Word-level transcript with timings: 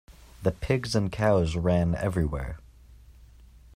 The 0.41 0.51
pigs 0.51 0.95
and 0.95 1.11
cows 1.11 1.55
ran 1.55 1.93
everywhere. 1.93 2.57